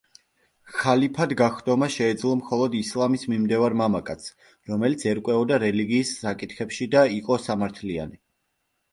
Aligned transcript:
ხალიფად 0.75 1.33
გახდომა 1.39 1.89
შეეძლო 1.95 2.31
მხოლოდ 2.37 2.77
ისლამის 2.79 3.25
მიმდევარ 3.33 3.75
მამაკაცს, 3.81 4.33
რომელიც 4.71 5.05
ერკვეოდა 5.11 5.59
რელიგიის 5.65 6.15
საკითხებში 6.23 6.89
და 6.97 7.05
იყო 7.19 7.37
სამართლიანი. 7.45 8.19